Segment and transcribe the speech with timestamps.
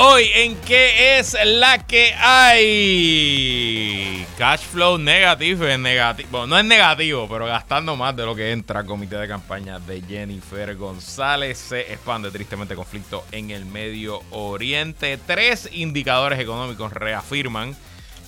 [0.00, 4.24] Hoy en qué es la que hay.
[4.38, 6.28] Cash flow negativo, es negativo.
[6.30, 8.84] Bueno, no es negativo, pero gastando más de lo que entra.
[8.84, 11.58] Comité de campaña de Jennifer González.
[11.58, 15.18] Se expande tristemente conflicto en el Medio Oriente.
[15.26, 17.76] Tres indicadores económicos reafirman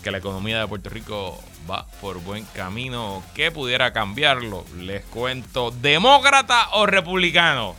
[0.02, 1.40] que la economía de Puerto Rico
[1.70, 3.22] va por buen camino.
[3.32, 4.64] ¿Qué pudiera cambiarlo?
[4.76, 7.76] Les cuento, ¿demócrata o republicano?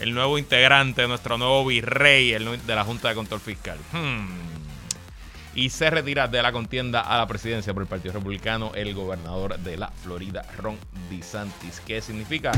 [0.00, 3.78] El nuevo integrante, nuestro nuevo virrey de la Junta de Control Fiscal.
[3.92, 4.26] Hmm.
[5.54, 9.58] Y se retira de la contienda a la presidencia por el Partido Republicano el gobernador
[9.58, 10.76] de la Florida, Ron
[11.08, 11.80] DeSantis.
[11.80, 12.52] ¿Qué significa?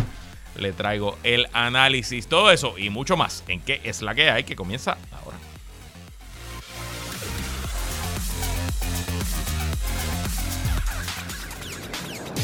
[0.56, 4.42] Le traigo el análisis, todo eso y mucho más en qué es la que hay
[4.42, 5.27] que comienza ahora.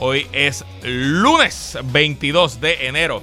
[0.00, 3.22] Hoy es lunes 22 de enero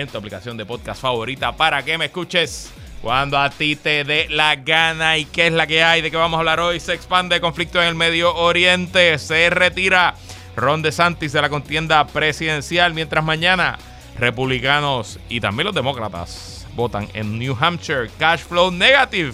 [0.00, 4.26] en tu aplicación de podcast favorita para que me escuches cuando a ti te dé
[4.28, 5.16] la gana.
[5.16, 6.02] ¿Y qué es la que hay?
[6.02, 6.80] ¿De qué vamos a hablar hoy?
[6.80, 9.18] Se expande el conflicto en el Medio Oriente.
[9.18, 10.14] Se retira
[10.54, 12.92] Ron DeSantis de la contienda presidencial.
[12.92, 13.78] Mientras mañana
[14.18, 18.10] republicanos y también los demócratas votan en New Hampshire.
[18.18, 19.32] Cash flow negative.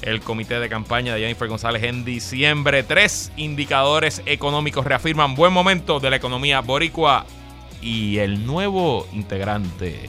[0.00, 2.82] El comité de campaña de Jennifer González en diciembre.
[2.84, 7.26] Tres indicadores económicos reafirman buen momento de la economía boricua
[7.82, 10.08] y el nuevo integrante,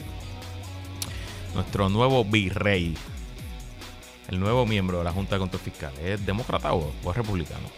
[1.54, 2.96] nuestro nuevo virrey,
[4.28, 7.68] el nuevo miembro de la Junta de Control Fiscal, ¿es demócrata o, es republicano?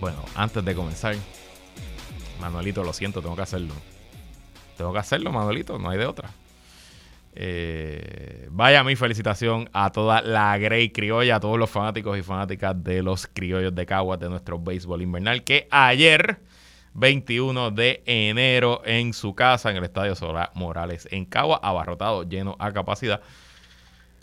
[0.00, 1.16] Bueno, antes de comenzar,
[2.40, 3.74] Manuelito, lo siento, tengo que hacerlo.
[4.76, 6.30] Tengo que hacerlo, Manuelito, no hay de otra.
[7.40, 12.82] Eh, vaya mi felicitación a toda la Grey Criolla, a todos los fanáticos y fanáticas
[12.82, 16.40] de los criollos de Caguas de nuestro béisbol invernal, que ayer,
[16.94, 22.56] 21 de enero, en su casa, en el Estadio Solar Morales, en Cagua, abarrotado, lleno
[22.58, 23.20] a capacidad,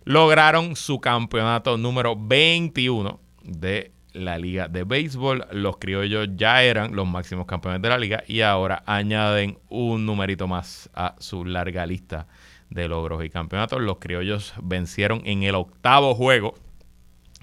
[0.04, 5.48] lograron su campeonato número 21 de la liga de béisbol.
[5.54, 10.50] Los criollos ya eran los máximos campeones de la liga y ahora añaden un numerito
[10.50, 12.28] más a su larga lista
[12.70, 13.82] de logros y campeonatos.
[13.82, 16.56] Los criollos vencieron en el octavo juego.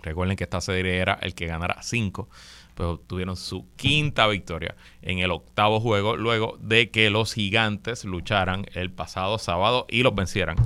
[0.03, 2.29] Recuerden que esta serie era el que ganara cinco,
[2.75, 8.67] pero tuvieron su quinta victoria en el octavo juego luego de que los gigantes lucharan
[8.75, 10.57] el pasado sábado y los vencieran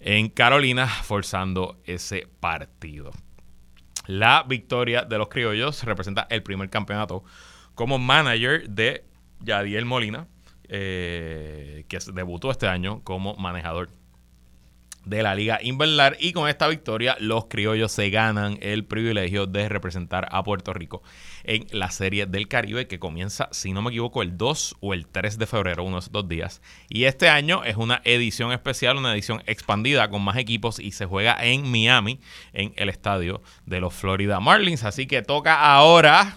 [0.00, 3.10] en Carolina forzando ese partido.
[4.06, 7.22] La victoria de los criollos representa el primer campeonato
[7.74, 9.04] como manager de
[9.40, 10.26] Yadiel Molina,
[10.72, 13.90] eh, que debutó este año como manejador
[15.04, 19.68] de la Liga Invernal y con esta victoria los criollos se ganan el privilegio de
[19.68, 21.02] representar a Puerto Rico
[21.42, 25.06] en la Serie del Caribe que comienza, si no me equivoco, el 2 o el
[25.06, 26.60] 3 de febrero, unos dos días.
[26.88, 31.06] Y este año es una edición especial, una edición expandida con más equipos y se
[31.06, 32.20] juega en Miami,
[32.52, 34.84] en el estadio de los Florida Marlins.
[34.84, 36.36] Así que toca ahora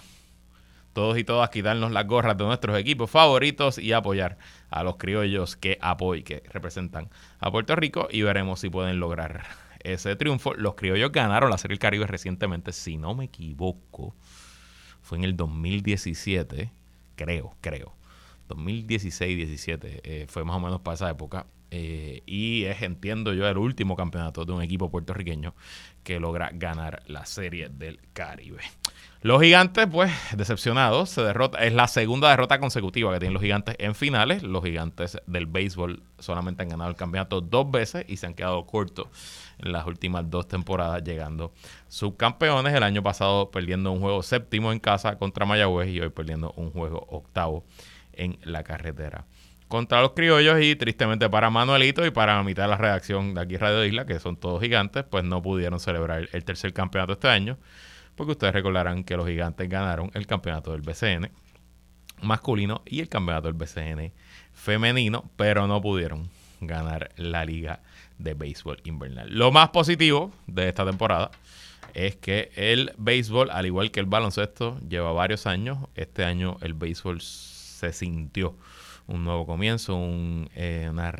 [0.93, 4.37] todos y todas quitarnos las gorras de nuestros equipos favoritos y apoyar
[4.69, 7.09] a los criollos que apoyan, que representan
[7.39, 9.43] a Puerto Rico y veremos si pueden lograr
[9.83, 10.53] ese triunfo.
[10.53, 14.15] Los criollos ganaron la Serie del Caribe recientemente, si no me equivoco,
[15.01, 16.71] fue en el 2017,
[17.15, 17.93] creo, creo.
[18.49, 21.47] 2016-17 eh, fue más o menos para esa época.
[21.75, 25.55] Eh, y es, entiendo yo, el último campeonato de un equipo puertorriqueño
[26.03, 28.61] que logra ganar la Serie del Caribe.
[29.23, 31.65] Los gigantes, pues, decepcionados, se derrota.
[31.65, 34.43] Es la segunda derrota consecutiva que tienen los gigantes en finales.
[34.43, 38.67] Los gigantes del béisbol solamente han ganado el campeonato dos veces y se han quedado
[38.67, 39.07] cortos
[39.57, 41.53] en las últimas dos temporadas, llegando
[41.87, 42.75] subcampeones.
[42.75, 46.69] El año pasado perdiendo un juego séptimo en casa contra Mayagüez y hoy perdiendo un
[46.69, 47.63] juego octavo
[48.11, 49.25] en la carretera
[49.73, 53.41] contra los criollos y tristemente para Manuelito y para la mitad de la redacción de
[53.41, 57.27] aquí Radio Isla, que son todos gigantes, pues no pudieron celebrar el tercer campeonato este
[57.27, 57.57] año,
[58.15, 61.31] porque ustedes recordarán que los gigantes ganaron el campeonato del BCN
[62.21, 64.13] masculino y el campeonato del BCN
[64.53, 66.29] femenino, pero no pudieron
[66.61, 67.81] ganar la liga
[68.19, 69.27] de béisbol invernal.
[69.31, 71.31] Lo más positivo de esta temporada
[71.95, 75.79] es que el béisbol, al igual que el baloncesto, lleva varios años.
[75.95, 78.55] Este año el béisbol se sintió
[79.13, 79.97] un nuevo comienzo,
[80.55, 81.13] eh, una,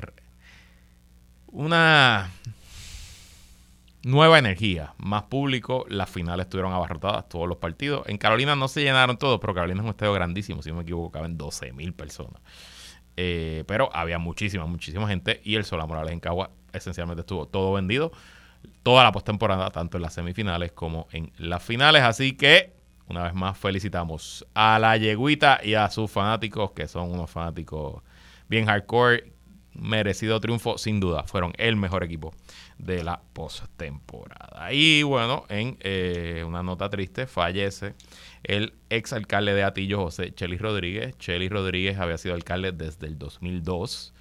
[1.47, 2.31] una
[4.03, 5.85] nueva energía, más público.
[5.89, 8.07] Las finales estuvieron abarrotadas, todos los partidos.
[8.07, 10.83] En Carolina no se llenaron todos, pero Carolina es un estadio grandísimo, si no me
[10.83, 12.41] equivoco, caben 12 mil personas.
[13.15, 17.73] Eh, pero había muchísima, muchísima gente y el Sola Morales en Cagua esencialmente estuvo todo
[17.73, 18.11] vendido
[18.83, 22.03] toda la postemporada, tanto en las semifinales como en las finales.
[22.03, 22.73] Así que,
[23.07, 28.01] una vez más, felicitamos a la Yeguita y a sus fanáticos, que son unos fanáticos
[28.47, 29.31] bien hardcore.
[29.75, 31.23] Merecido triunfo, sin duda.
[31.23, 32.31] Fueron el mejor equipo
[32.77, 34.71] de la postemporada.
[34.71, 37.95] Y bueno, en eh, una nota triste, fallece
[38.43, 41.17] el ex alcalde de Atillo, José Chelis Rodríguez.
[41.17, 44.13] Chelis Rodríguez había sido alcalde desde el 2002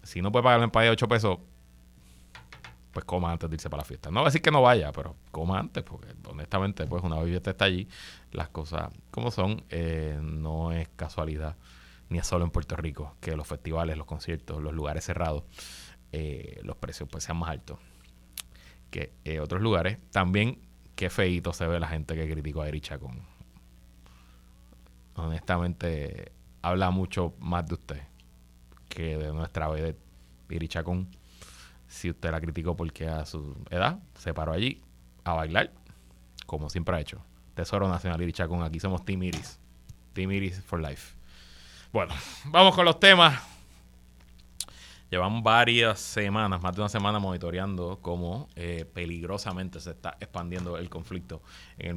[0.02, 1.38] si no puede pagar la empanadilla de 8 pesos,
[2.92, 4.10] pues coma antes de irse para la fiesta.
[4.10, 7.42] No voy a decir que no vaya, pero coma antes, porque honestamente, pues una vez
[7.44, 7.88] está allí,
[8.30, 11.56] las cosas como son, eh, no es casualidad,
[12.08, 15.44] ni es solo en Puerto Rico, que los festivales, los conciertos, los lugares cerrados,
[16.12, 17.78] eh, los precios pues sean más altos
[18.90, 19.98] que en otros lugares.
[20.10, 20.60] También,
[20.94, 23.22] qué feito se ve la gente que criticó a Erich Chacón.
[25.14, 28.02] Honestamente, habla mucho más de usted
[28.88, 29.96] que de nuestra de
[30.68, 31.08] Chacón
[31.92, 34.80] si usted la criticó porque a su edad se paró allí
[35.24, 35.70] a bailar,
[36.46, 37.22] como siempre ha hecho.
[37.54, 39.60] Tesoro Nacional Iris Chacón, aquí somos Team Iris.
[40.14, 41.14] Team Iris for Life.
[41.92, 42.14] Bueno,
[42.46, 43.51] vamos con los temas.
[45.12, 50.88] Llevamos varias semanas, más de una semana, monitoreando cómo eh, peligrosamente se está expandiendo el
[50.88, 51.42] conflicto
[51.76, 51.96] en el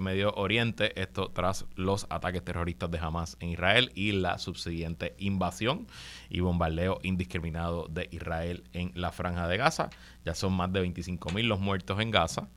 [0.00, 0.98] Medio, Oriente.
[0.98, 5.88] Esto tras los ataques terroristas de Hamas en Israel y la subsiguiente invasión
[6.30, 9.90] y bombardeo indiscriminado de Israel en la Franja de Gaza.
[10.24, 12.48] Ya son más de 25 mil los muertos en Gaza.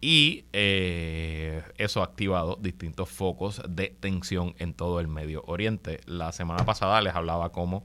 [0.00, 6.00] Y eh, eso ha activado distintos focos de tensión en todo el Medio Oriente.
[6.06, 7.84] La semana pasada les hablaba cómo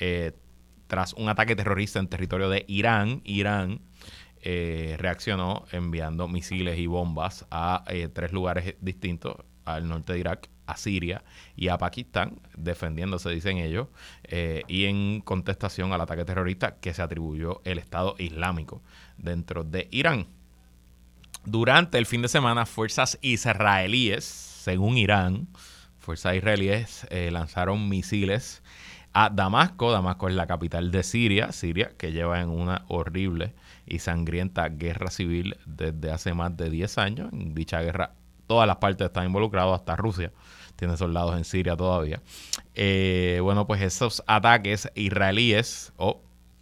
[0.00, 0.32] eh,
[0.92, 3.80] tras un ataque terrorista en territorio de Irán, Irán
[4.42, 10.50] eh, reaccionó enviando misiles y bombas a eh, tres lugares distintos, al norte de Irak,
[10.66, 11.24] a Siria
[11.56, 13.88] y a Pakistán, defendiéndose, dicen ellos,
[14.24, 18.82] eh, y en contestación al ataque terrorista que se atribuyó el Estado Islámico
[19.16, 20.26] dentro de Irán.
[21.46, 25.48] Durante el fin de semana, fuerzas israelíes, según Irán,
[25.96, 28.62] fuerzas israelíes lanzaron misiles
[29.12, 29.90] a Damasco.
[29.90, 33.54] Damasco es la capital de Siria, Siria que lleva en una horrible
[33.86, 37.32] y sangrienta guerra civil desde hace más de 10 años.
[37.32, 38.14] En dicha guerra
[38.46, 40.32] todas las partes están involucradas, hasta Rusia
[40.76, 42.20] tiene soldados en Siria todavía.
[42.74, 46.20] Eh, bueno, pues esos ataques israelíes, o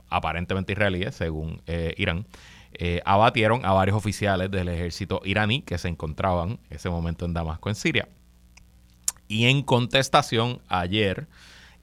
[0.09, 2.27] aparentemente israelíes, según eh, Irán,
[2.75, 7.35] eh, abatieron a varios oficiales del ejército iraní que se encontraban en ese momento en
[7.35, 8.09] Damasco, en Siria.
[9.27, 11.27] Y en contestación, ayer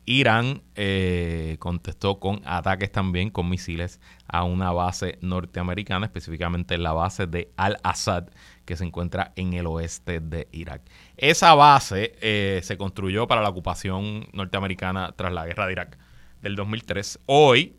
[0.09, 7.27] Irán eh, contestó con ataques también con misiles a una base norteamericana, específicamente la base
[7.27, 8.29] de Al-Assad,
[8.63, 10.81] que se encuentra en el oeste de Irak.
[11.17, 15.97] Esa base eh, se construyó para la ocupación norteamericana tras la guerra de Irak
[16.41, 17.19] del 2003.
[17.25, 17.75] Hoy,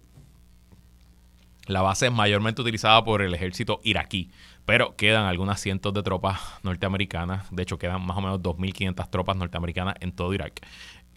[1.66, 4.30] la base es mayormente utilizada por el ejército iraquí,
[4.66, 7.46] pero quedan algunas cientos de tropas norteamericanas.
[7.50, 10.60] De hecho, quedan más o menos 2.500 tropas norteamericanas en todo Irak.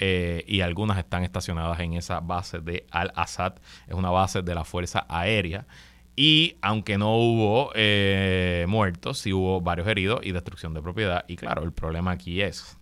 [0.04, 3.54] Eh, y algunas están estacionadas en esa base de Al-Assad.
[3.88, 5.68] Es una base de la Fuerza Aérea.
[6.16, 11.24] Y aunque no hubo eh, muertos, sí hubo varios heridos y destrucción de propiedad.
[11.28, 12.80] Y claro, el problema aquí es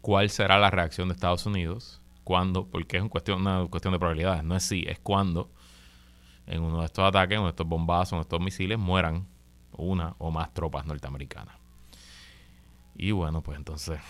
[0.00, 4.44] cuál será la reacción de Estados Unidos cuando, porque es cuestión, una cuestión de probabilidades,
[4.44, 5.50] no es si, es cuando
[6.46, 9.26] en uno de estos ataques, en estos bombazos, en estos misiles, mueran
[9.72, 11.61] una o más tropas norteamericanas.
[12.94, 14.00] Y bueno, pues entonces,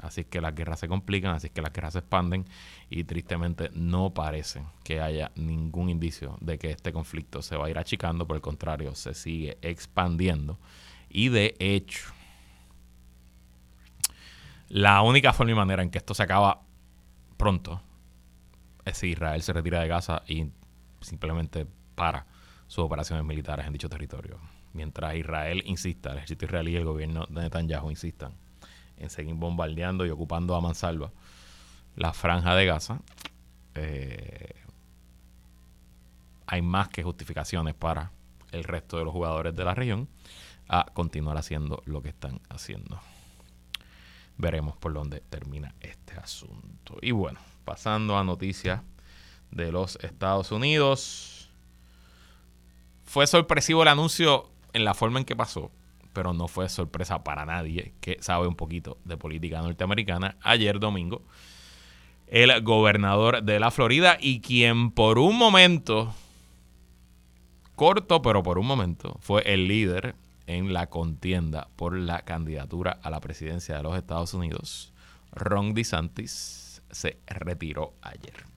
[0.00, 2.44] así es que las guerras se complican, así es que las guerras se expanden
[2.90, 7.70] y tristemente no parece que haya ningún indicio de que este conflicto se va a
[7.70, 10.58] ir achicando, por el contrario, se sigue expandiendo.
[11.08, 12.12] Y de hecho,
[14.68, 16.62] la única forma y manera en que esto se acaba
[17.36, 17.80] pronto
[18.84, 20.50] es si Israel se retira de Gaza y
[21.00, 22.26] simplemente para
[22.66, 24.38] sus operaciones militares en dicho territorio.
[24.74, 28.34] Mientras Israel insista, el ejército israelí y el gobierno de Netanyahu insistan
[28.96, 31.10] en seguir bombardeando y ocupando a mansalva
[31.96, 33.00] la franja de Gaza,
[33.74, 34.54] eh,
[36.46, 38.10] hay más que justificaciones para
[38.52, 40.08] el resto de los jugadores de la región
[40.68, 43.00] a continuar haciendo lo que están haciendo.
[44.36, 46.98] Veremos por dónde termina este asunto.
[47.00, 48.82] Y bueno, pasando a noticias
[49.54, 51.48] de los Estados Unidos.
[53.04, 55.70] Fue sorpresivo el anuncio en la forma en que pasó,
[56.12, 60.36] pero no fue sorpresa para nadie que sabe un poquito de política norteamericana.
[60.42, 61.22] Ayer domingo,
[62.26, 66.14] el gobernador de la Florida y quien por un momento,
[67.74, 70.14] corto pero por un momento, fue el líder
[70.46, 74.92] en la contienda por la candidatura a la presidencia de los Estados Unidos,
[75.32, 78.53] Ron DeSantis, se retiró ayer.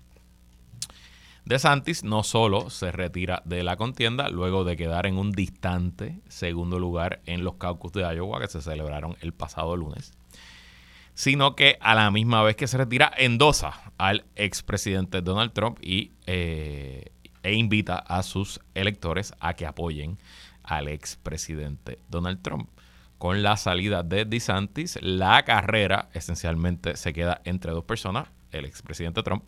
[1.47, 6.77] DeSantis no solo se retira de la contienda luego de quedar en un distante segundo
[6.77, 10.11] lugar en los caucus de Iowa que se celebraron el pasado lunes,
[11.13, 16.11] sino que a la misma vez que se retira endosa al expresidente Donald Trump y,
[16.25, 17.13] eh,
[17.43, 20.17] e invita a sus electores a que apoyen
[20.63, 22.69] al expresidente Donald Trump.
[23.17, 29.23] Con la salida de DeSantis, la carrera esencialmente se queda entre dos personas, el expresidente
[29.23, 29.43] Trump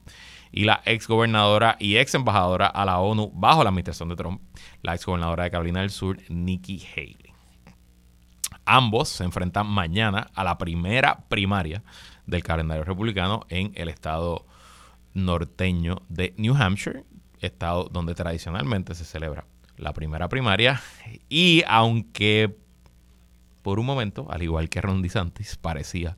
[0.51, 4.41] y la exgobernadora y ex embajadora a la ONU bajo la administración de Trump,
[4.81, 7.33] la exgobernadora de Carolina del Sur, Nikki Haley.
[8.65, 11.83] Ambos se enfrentan mañana a la primera primaria
[12.25, 14.45] del calendario republicano en el estado
[15.13, 17.03] norteño de New Hampshire,
[17.39, 19.45] estado donde tradicionalmente se celebra
[19.77, 20.81] la primera primaria.
[21.29, 22.55] Y aunque
[23.61, 26.17] por un momento, al igual que Ron DeSantis, parecía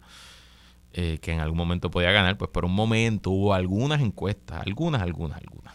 [0.93, 5.01] eh, que en algún momento podía ganar, pues por un momento hubo algunas encuestas, algunas,
[5.01, 5.73] algunas, algunas,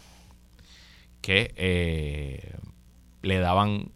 [1.21, 2.57] que eh,
[3.23, 3.93] le daban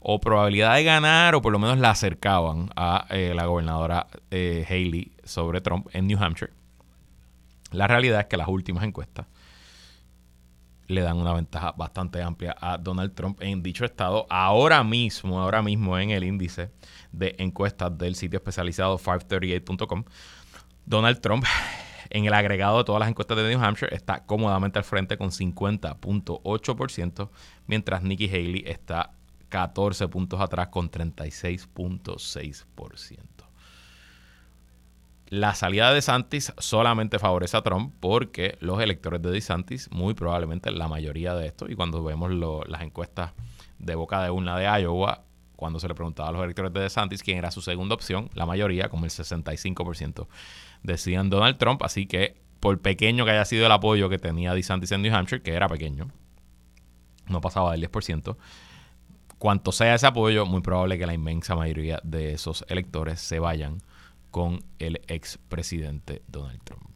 [0.00, 5.12] o probabilidad de ganar o por lo menos la acercaban a eh, la gobernadora Haley
[5.24, 6.52] sobre Trump en New Hampshire.
[7.72, 9.26] La realidad es que las últimas encuestas
[10.88, 14.26] le dan una ventaja bastante amplia a Donald Trump en dicho estado.
[14.28, 16.72] Ahora mismo, ahora mismo en el índice
[17.12, 20.02] de encuestas del sitio especializado 538.com,
[20.86, 21.44] Donald Trump
[22.10, 25.28] en el agregado de todas las encuestas de New Hampshire está cómodamente al frente con
[25.30, 27.28] 50.8%,
[27.66, 29.12] mientras Nikki Haley está
[29.50, 33.37] 14 puntos atrás con 36.6%
[35.30, 40.70] la salida de DeSantis solamente favorece a Trump porque los electores de DeSantis, muy probablemente
[40.70, 42.30] la mayoría de estos, y cuando vemos
[42.66, 43.32] las encuestas
[43.78, 47.22] de boca de una de Iowa, cuando se le preguntaba a los electores de DeSantis
[47.22, 50.28] quién era su segunda opción, la mayoría, como el 65%,
[50.82, 54.92] decían Donald Trump, así que por pequeño que haya sido el apoyo que tenía DeSantis
[54.92, 56.08] en New Hampshire, que era pequeño,
[57.26, 58.36] no pasaba del 10%,
[59.38, 63.78] cuanto sea ese apoyo, muy probable que la inmensa mayoría de esos electores se vayan
[64.30, 66.88] con el expresidente Donald Trump.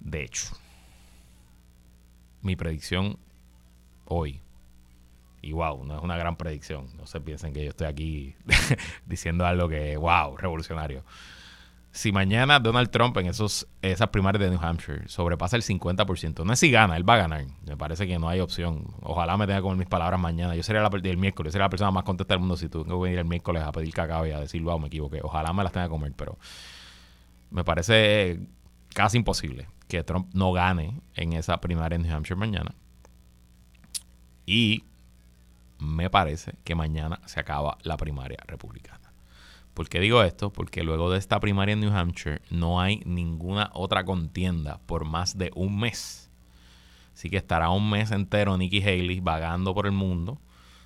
[0.00, 0.48] De hecho,
[2.42, 3.18] mi predicción
[4.06, 4.40] hoy,
[5.40, 8.34] y wow, no es una gran predicción, no se piensen que yo estoy aquí
[9.06, 11.04] diciendo algo que, wow, revolucionario.
[11.92, 16.52] Si mañana Donald Trump en esos, esas primarias de New Hampshire sobrepasa el 50%, no
[16.54, 17.44] es si gana, él va a ganar.
[17.66, 18.94] Me parece que no hay opción.
[19.02, 20.56] Ojalá me tenga con mis palabras mañana.
[20.56, 22.94] Yo sería la, el miércoles, sería la persona más contenta del mundo si tengo que
[22.94, 25.20] venir el miércoles a pedir cacao y a decir, wow, me equivoqué.
[25.22, 26.38] Ojalá me las tenga que comer, pero
[27.50, 28.40] me parece
[28.94, 32.74] casi imposible que Trump no gane en esa primaria en New Hampshire mañana.
[34.46, 34.84] Y
[35.78, 39.01] me parece que mañana se acaba la primaria republicana.
[39.74, 40.52] ¿Por qué digo esto?
[40.52, 45.38] Porque luego de esta primaria en New Hampshire no hay ninguna otra contienda por más
[45.38, 46.30] de un mes.
[47.14, 50.38] Así que estará un mes entero Nikki Haley vagando por el mundo,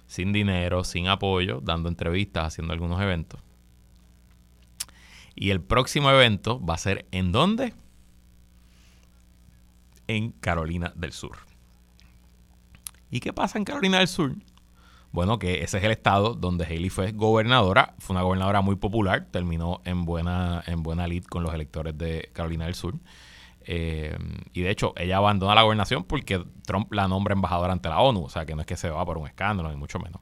[0.06, 3.40] sin dinero, sin apoyo, dando entrevistas, haciendo algunos eventos.
[5.34, 7.74] Y el próximo evento va a ser ¿en dónde?
[10.06, 11.38] En Carolina del Sur.
[13.10, 14.34] ¿Y qué pasa en Carolina del Sur?
[15.16, 17.94] Bueno, que ese es el estado donde Haley fue gobernadora.
[18.00, 19.28] Fue una gobernadora muy popular.
[19.30, 22.96] Terminó en buena, en buena lead con los electores de Carolina del Sur.
[23.62, 24.14] Eh,
[24.52, 28.24] y de hecho, ella abandona la gobernación porque Trump la nombra embajadora ante la ONU.
[28.24, 30.20] O sea, que no es que se va por un escándalo, ni mucho menos.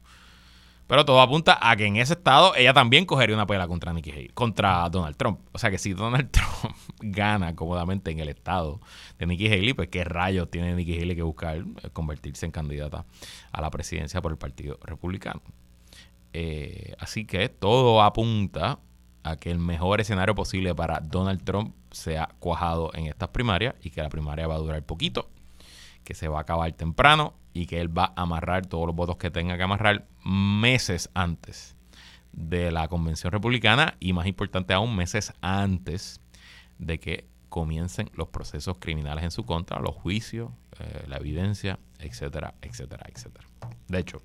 [0.94, 4.12] Pero todo apunta a que en ese estado ella también cogería una pelea contra Nikki
[4.12, 5.40] Haley, contra Donald Trump.
[5.50, 8.80] O sea que si Donald Trump gana cómodamente en el estado
[9.18, 13.06] de Nikki Haley, pues qué rayos tiene Nikki Haley que buscar eh, convertirse en candidata
[13.50, 15.42] a la presidencia por el Partido Republicano.
[16.32, 18.78] Eh, así que todo apunta
[19.24, 23.90] a que el mejor escenario posible para Donald Trump sea cuajado en estas primarias y
[23.90, 25.28] que la primaria va a durar poquito,
[26.04, 29.16] que se va a acabar temprano y que él va a amarrar todos los votos
[29.16, 31.76] que tenga que amarrar meses antes
[32.32, 36.20] de la convención republicana y más importante aún meses antes
[36.78, 42.54] de que comiencen los procesos criminales en su contra, los juicios, eh, la evidencia, etcétera,
[42.60, 43.46] etcétera, etcétera.
[43.86, 44.20] De hecho,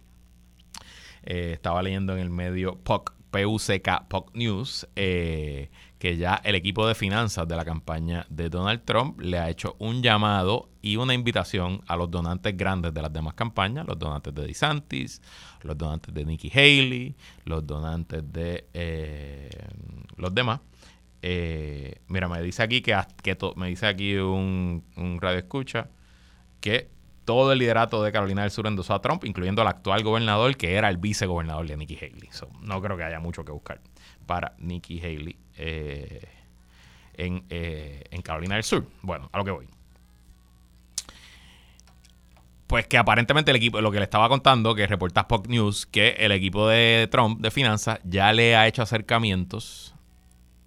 [1.22, 5.70] eh, estaba leyendo en el medio POC, PUCK, POC News, eh,
[6.00, 9.76] que ya el equipo de finanzas de la campaña de Donald Trump le ha hecho
[9.80, 14.34] un llamado y una invitación a los donantes grandes de las demás campañas, los donantes
[14.34, 15.22] de DeSantis,
[15.62, 19.50] los donantes de Nikki Haley, los donantes de eh,
[20.16, 20.62] los demás.
[21.22, 24.84] Eh, mira, me dice aquí que, que me dice aquí un,
[25.20, 25.90] radio escucha
[26.62, 26.90] que
[27.30, 30.74] todo el liderato de Carolina del Sur endosó a Trump, incluyendo al actual gobernador, que
[30.74, 32.28] era el vicegobernador de Nikki Haley.
[32.62, 33.80] no creo que haya mucho que buscar
[34.26, 36.28] para Nikki Haley eh,
[37.14, 38.84] eh, en, Carolina del Sur.
[39.04, 39.68] Bueno, a lo que voy.
[42.66, 46.16] Pues que aparentemente el equipo, lo que le estaba contando, que reporta Spock News, que
[46.18, 49.94] el equipo de Trump de finanzas ya le ha hecho acercamientos,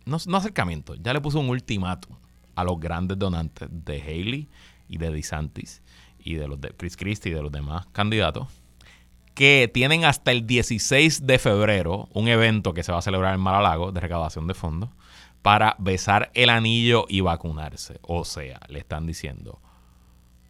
[0.04, 2.16] no, no acercamientos, ya le puso un ultimátum
[2.54, 4.48] a los grandes donantes de Haley
[4.88, 5.82] y de DeSantis
[6.24, 8.48] y de los de Chris Christie y de los demás candidatos
[9.34, 13.40] que tienen hasta el 16 de febrero un evento que se va a celebrar en
[13.40, 14.90] Maralago de recaudación de fondos
[15.40, 17.98] para besar el anillo y vacunarse.
[18.02, 19.60] O sea, le están diciendo,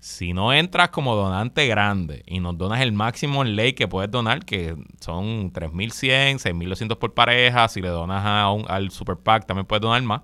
[0.01, 4.11] si no entras como donante grande y nos donas el máximo en ley que puedes
[4.11, 9.67] donar, que son 3.100, 6.200 por pareja, si le donas a al Super PAC también
[9.67, 10.23] puedes donar más.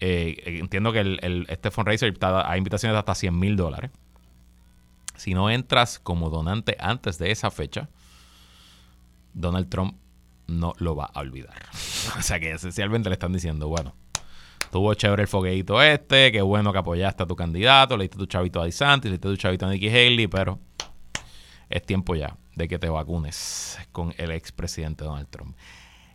[0.00, 3.90] Eh, entiendo que el, este fundraiser está, hay invitaciones de hasta 100 mil dólares
[5.20, 7.90] si no entras como donante antes de esa fecha,
[9.34, 9.96] Donald Trump
[10.46, 11.62] no lo va a olvidar.
[12.18, 13.94] o sea que esencialmente le están diciendo, bueno,
[14.72, 18.24] tuvo chévere el fogueito este, qué bueno que apoyaste a tu candidato, le diste tu
[18.24, 20.58] chavito a DeSantis, le tu chavito a Nikki Haley, pero
[21.68, 25.54] es tiempo ya de que te vacunes con el expresidente Donald Trump.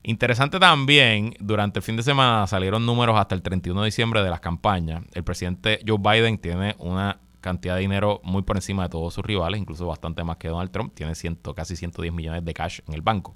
[0.01, 4.29] Interesante también, durante el fin de semana salieron números hasta el 31 de diciembre de
[4.31, 5.03] las campañas.
[5.13, 9.23] El presidente Joe Biden tiene una cantidad de dinero muy por encima de todos sus
[9.23, 10.93] rivales, incluso bastante más que Donald Trump.
[10.95, 13.35] Tiene ciento, casi 110 millones de cash en el banco.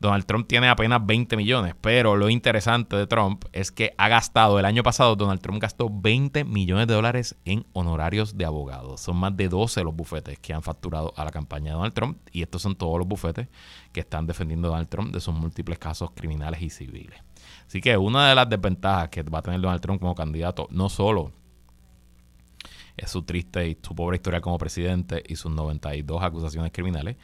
[0.00, 4.58] Donald Trump tiene apenas 20 millones, pero lo interesante de Trump es que ha gastado,
[4.58, 9.00] el año pasado Donald Trump gastó 20 millones de dólares en honorarios de abogados.
[9.00, 12.18] Son más de 12 los bufetes que han facturado a la campaña de Donald Trump
[12.32, 13.48] y estos son todos los bufetes
[13.92, 17.20] que están defendiendo a Donald Trump de sus múltiples casos criminales y civiles.
[17.66, 20.88] Así que una de las desventajas que va a tener Donald Trump como candidato, no
[20.88, 21.32] solo
[22.98, 27.16] es su triste y su pobre historia como presidente y sus 92 acusaciones criminales,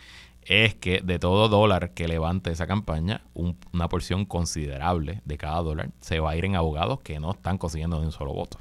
[0.47, 5.91] es que de todo dólar que levante esa campaña, una porción considerable de cada dólar
[6.01, 8.59] se va a ir en abogados que no están consiguiendo ni un solo voto.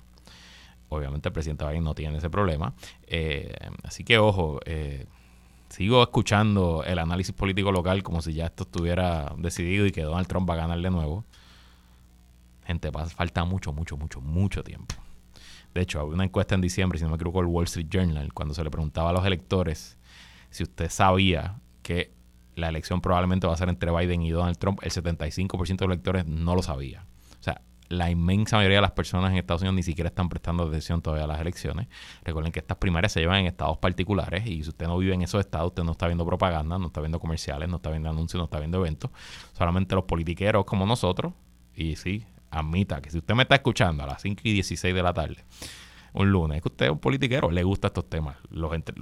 [0.90, 2.74] Obviamente el presidente Biden no tiene ese problema.
[3.08, 5.08] Eh, así que ojo, eh,
[5.70, 10.28] sigo escuchando el análisis político local como si ya esto estuviera decidido y que Donald
[10.28, 11.26] Trump va a ganar de nuevo.
[12.66, 14.96] Gente, falta mucho, mucho, mucho, mucho tiempo.
[15.74, 18.34] De hecho, había una encuesta en diciembre, si no me equivoco, el Wall Street Journal,
[18.34, 19.98] cuando se le preguntaba a los electores
[20.50, 22.14] si usted sabía que
[22.56, 25.94] la elección probablemente va a ser entre Biden y Donald Trump, el 75% de los
[25.96, 27.08] electores no lo sabía.
[27.40, 30.64] O sea, la inmensa mayoría de las personas en Estados Unidos ni siquiera están prestando
[30.64, 31.88] atención todavía a las elecciones.
[32.24, 35.24] Recuerden que estas primarias se llevan en estados particulares y si usted no vive en
[35.24, 38.38] esos estados, usted no está viendo propaganda, no está viendo comerciales, no está viendo anuncios,
[38.38, 39.12] no está viendo eventos.
[39.54, 41.34] Solamente los politiqueros como nosotros.
[41.76, 45.04] Y sí, admita que si usted me está escuchando a las 5 y 16 de
[45.04, 45.44] la tarde,
[46.14, 48.38] un lunes, es que usted es un politiquero, le gusta estos temas,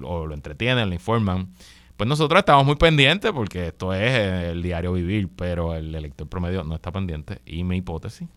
[0.04, 1.54] o lo entretienen, le informan.
[1.98, 6.64] Pues nosotros estamos muy pendientes porque esto es el diario vivir, pero el elector promedio
[6.64, 7.42] no está pendiente.
[7.46, 8.28] Y mi hipótesis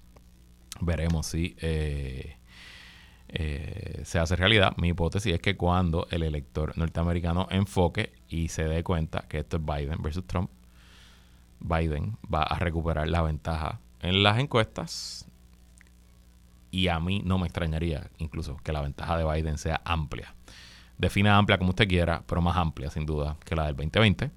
[0.80, 2.36] veremos si eh,
[3.28, 4.74] eh, se hace realidad.
[4.76, 9.56] Mi hipótesis es que cuando el elector norteamericano enfoque y se dé cuenta que esto
[9.58, 10.50] es Biden versus Trump,
[11.60, 15.26] Biden va a recuperar la ventaja en las encuestas
[16.70, 20.34] y a mí no me extrañaría incluso que la ventaja de Biden sea amplia.
[20.98, 24.30] Defina amplia como usted quiera, pero más amplia sin duda que la del 2020.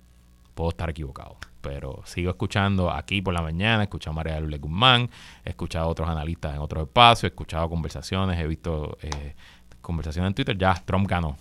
[0.55, 5.09] Puedo estar equivocado pero sigo escuchando aquí por la mañana, escuchado a María Lourdes Guzmán,
[5.43, 9.35] he escuchado a otros analistas en otros espacios, he escuchado conversaciones, he visto eh,
[9.81, 11.35] conversaciones en Twitter, ya Trump ganó.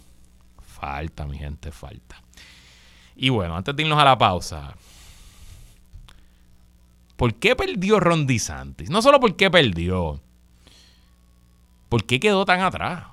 [0.60, 2.20] Falta, mi gente, falta.
[3.14, 4.74] Y bueno, antes de irnos a la pausa,
[7.16, 8.90] ¿por qué perdió Ron DeSantis?
[8.90, 10.20] No solo por qué perdió,
[11.88, 13.04] ¿por qué quedó tan atrás?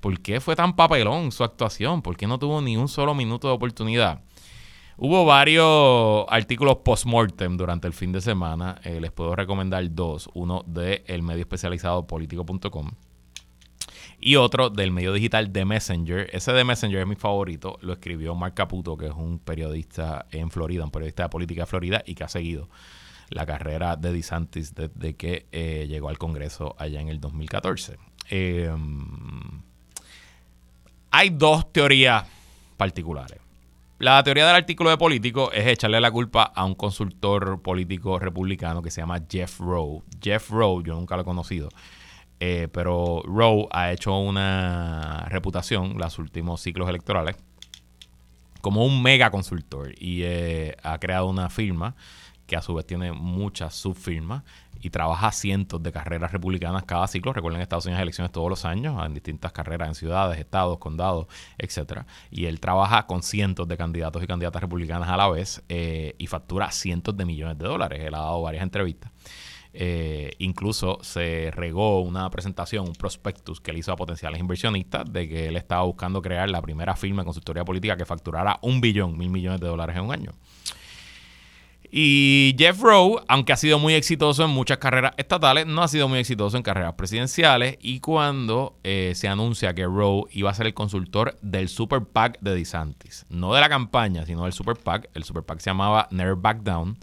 [0.00, 2.02] ¿Por qué fue tan papelón su actuación?
[2.02, 4.20] ¿Por qué no tuvo ni un solo minuto de oportunidad?
[4.96, 8.80] Hubo varios artículos post-mortem durante el fin de semana.
[8.84, 10.28] Eh, les puedo recomendar dos.
[10.34, 12.90] Uno del el medio especializado político.com
[14.20, 16.30] y otro del medio digital de Messenger.
[16.32, 17.78] Ese de Messenger es mi favorito.
[17.80, 21.66] Lo escribió Mark Caputo, que es un periodista en Florida, un periodista de política de
[21.66, 22.68] Florida y que ha seguido
[23.32, 27.98] la carrera de DeSantis desde que eh, llegó al Congreso allá en el 2014.
[28.30, 29.62] Em,
[31.10, 32.26] hay dos teorías
[32.76, 33.38] particulares.
[33.98, 38.82] La teoría del artículo de político es echarle la culpa a un consultor político republicano
[38.82, 40.02] que se llama Jeff Rowe.
[40.20, 41.68] Jeff Rowe, yo nunca lo he conocido,
[42.40, 47.36] eh, pero Rowe ha hecho una reputación los últimos ciclos electorales
[48.62, 51.94] como un mega consultor y eh, ha creado una firma
[52.52, 54.42] que a su vez tiene muchas subfirmas
[54.82, 57.32] y trabaja cientos de carreras republicanas cada ciclo.
[57.32, 60.76] Recuerden, en Estados Unidos hay elecciones todos los años, en distintas carreras en ciudades, estados,
[60.76, 62.04] condados, etcétera.
[62.30, 66.26] Y él trabaja con cientos de candidatos y candidatas republicanas a la vez eh, y
[66.26, 68.02] factura cientos de millones de dólares.
[68.02, 69.10] Él ha dado varias entrevistas.
[69.72, 75.26] Eh, incluso se regó una presentación, un prospectus que él hizo a potenciales inversionistas de
[75.26, 79.16] que él estaba buscando crear la primera firma de consultoría política que facturara un billón,
[79.16, 80.32] mil millones de dólares en un año.
[81.94, 86.08] Y Jeff Rowe, aunque ha sido muy exitoso en muchas carreras estatales, no ha sido
[86.08, 87.76] muy exitoso en carreras presidenciales.
[87.82, 92.40] Y cuando eh, se anuncia que Rowe iba a ser el consultor del Super PAC
[92.40, 96.08] de DeSantis, no de la campaña, sino del Super PAC, el Super PAC se llamaba
[96.10, 96.96] Never Back Down.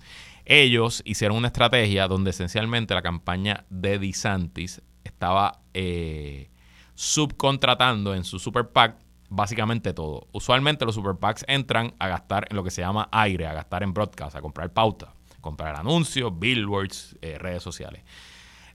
[0.43, 6.49] Ellos hicieron una estrategia donde esencialmente la campaña de DeSantis estaba eh,
[6.95, 8.95] subcontratando en su Super PAC
[9.29, 10.27] básicamente todo.
[10.31, 13.83] Usualmente los super PACs entran a gastar en lo que se llama aire, a gastar
[13.83, 18.03] en broadcast, a comprar pauta, comprar anuncios, billboards, eh, redes sociales.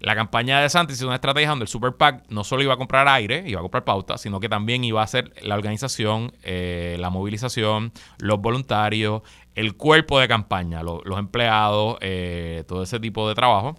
[0.01, 2.77] La campaña de Santis es una estrategia donde el Super PAC no solo iba a
[2.77, 6.97] comprar aire, iba a comprar pauta, sino que también iba a hacer la organización, eh,
[6.99, 9.23] la movilización, los voluntarios,
[9.55, 13.77] el cuerpo de campaña, los empleados, eh, todo ese tipo de trabajo.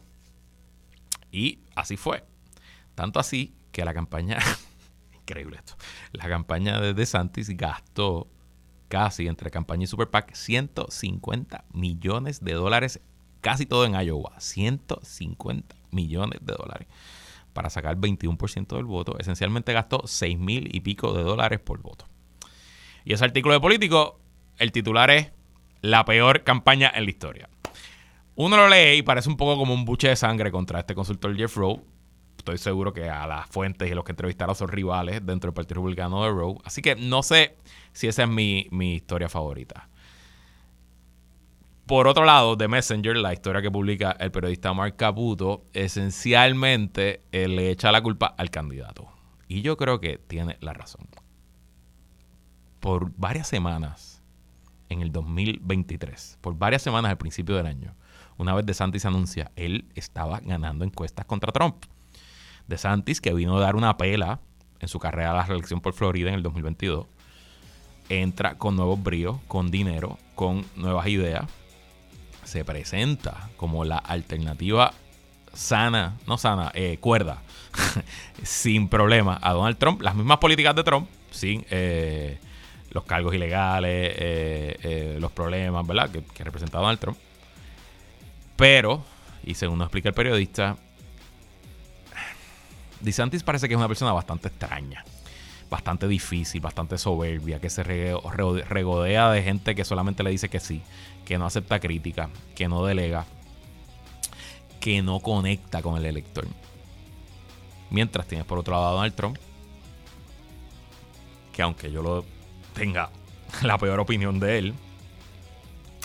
[1.31, 2.23] Y así fue.
[2.95, 4.39] Tanto así que la campaña
[5.25, 5.75] increíble esto.
[6.11, 8.27] La campaña de DeSantis gastó
[8.87, 13.01] casi entre campaña y Super PAC 150 millones de dólares,
[13.41, 14.39] casi todo en Iowa.
[14.39, 16.87] 150 millones de dólares
[17.53, 19.17] para sacar 21% del voto.
[19.17, 22.05] Esencialmente gastó 6 mil y pico de dólares por voto.
[23.03, 24.19] Y ese artículo de político,
[24.57, 25.31] el titular es
[25.81, 27.49] La peor campaña en la historia.
[28.35, 31.35] Uno lo lee y parece un poco como un buche de sangre contra este consultor
[31.37, 31.81] Jeff Rowe,
[32.45, 35.75] estoy seguro que a las fuentes y los que entrevistaron son rivales dentro del Partido
[35.81, 36.59] Republicano de Rowe.
[36.63, 37.57] Así que no sé
[37.91, 39.89] si esa es mi, historia favorita.
[41.87, 47.47] Por otro lado, The Messenger, la historia que publica el periodista Mark Caputo, esencialmente eh,
[47.47, 49.07] le echa la culpa al candidato.
[49.47, 51.07] Y yo creo que tiene la razón.
[52.79, 54.21] Por varias semanas,
[54.89, 57.95] en el 2023, por varias semanas al principio del año,
[58.37, 61.85] una vez De Santis anuncia, él estaba ganando encuestas contra Trump
[62.67, 64.39] de Santis, que vino a dar una pela
[64.79, 67.07] en su carrera a la reelección por Florida en el 2022,
[68.09, 71.45] entra con nuevos bríos, con dinero, con nuevas ideas,
[72.43, 74.93] se presenta como la alternativa
[75.53, 77.41] sana, no sana, eh, cuerda,
[78.43, 82.37] sin problema a Donald Trump, las mismas políticas de Trump, sin eh,
[82.91, 87.17] los cargos ilegales, eh, los problemas, ¿verdad?, que, que representa Donald Trump.
[88.55, 89.03] Pero,
[89.43, 90.77] y según nos explica el periodista,
[93.01, 95.03] DeSantis parece que es una persona bastante extraña,
[95.69, 100.81] bastante difícil, bastante soberbia, que se regodea de gente que solamente le dice que sí,
[101.25, 103.25] que no acepta crítica, que no delega,
[104.79, 106.47] que no conecta con el elector.
[107.89, 109.37] Mientras tienes por otro lado a Donald Trump,
[111.53, 112.25] que aunque yo lo
[112.73, 113.09] tenga
[113.63, 114.73] la peor opinión de él,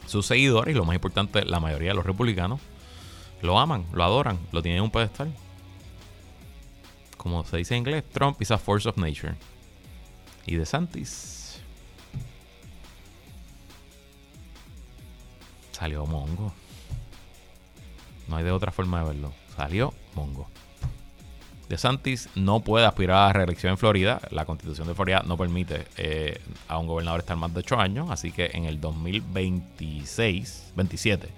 [0.07, 2.61] sus seguidores y lo más importante, la mayoría de los republicanos,
[3.43, 5.33] lo aman, lo adoran, lo tienen en un pedestal.
[7.21, 9.35] Como se dice en inglés, Trump is a force of nature.
[10.47, 11.61] Y de Santis
[15.71, 16.51] salió mongo.
[18.27, 19.35] No hay de otra forma de verlo.
[19.55, 20.49] Salió mongo.
[21.69, 24.23] De Santis no puede aspirar a la reelección en Florida.
[24.31, 28.11] La constitución de Florida no permite eh, a un gobernador estar más de 8 años.
[28.11, 31.29] Así que en el 2026, 27,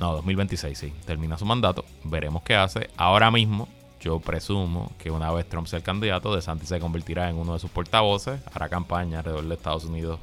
[0.00, 1.84] no, 2026, sí, termina su mandato.
[2.02, 2.90] Veremos qué hace.
[2.96, 3.68] Ahora mismo,
[4.00, 7.54] yo presumo que una vez Trump sea el candidato, De Santis se convertirá en uno
[7.54, 8.40] de sus portavoces.
[8.52, 10.20] Hará campaña alrededor de Estados Unidos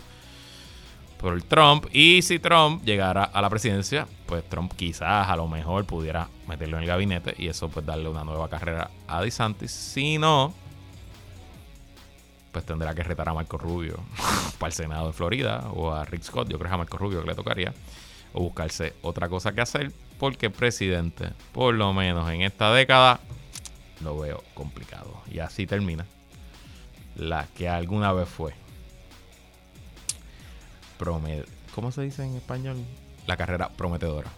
[1.17, 1.85] por Trump.
[1.91, 6.77] Y si Trump llegara a la presidencia, pues Trump quizás a lo mejor pudiera meterlo
[6.77, 9.71] en el gabinete y eso pues darle una nueva carrera a DeSantis.
[9.71, 10.53] Si no,
[12.51, 13.99] pues tendrá que retar a Marco Rubio
[14.59, 17.21] para el Senado de Florida o a Rick Scott, yo creo que a Marco Rubio
[17.21, 17.73] que le tocaría,
[18.31, 23.19] o buscarse otra cosa que hacer, porque presidente, por lo menos en esta década,
[24.01, 25.21] lo veo complicado.
[25.31, 26.05] Y así termina
[27.15, 28.53] la que alguna vez fue
[31.73, 32.77] ¿cómo se dice en español?
[33.27, 34.29] La carrera prometedora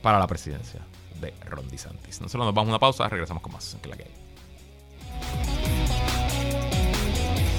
[0.00, 0.80] para la presidencia
[1.20, 2.20] de Ron DeSantis.
[2.20, 3.76] Nosotros nos vamos a una pausa, regresamos con más.
[3.80, 4.10] Que la que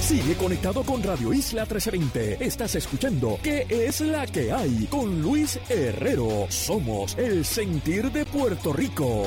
[0.01, 2.43] Sigue conectado con Radio Isla 1320.
[2.45, 4.85] Estás escuchando ¿Qué es la que hay?
[4.87, 6.47] Con Luis Herrero.
[6.49, 9.23] Somos el sentir de Puerto Rico.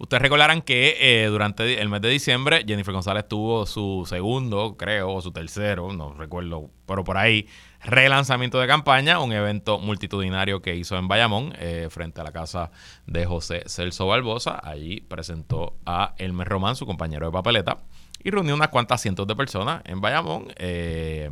[0.00, 5.12] Ustedes recordarán que eh, durante el mes de diciembre Jennifer González tuvo su segundo, creo,
[5.12, 7.46] o su tercero, no recuerdo, pero por ahí,
[7.84, 12.70] relanzamiento de campaña, un evento multitudinario que hizo en Bayamón, eh, frente a la casa
[13.06, 14.58] de José Celso Barbosa.
[14.64, 17.76] Allí presentó a Elmer Román, su compañero de papeleta,
[18.24, 20.46] y reunió unas cuantas cientos de personas en Bayamón.
[20.56, 21.28] Eh,